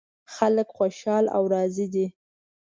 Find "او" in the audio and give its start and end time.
1.35-1.43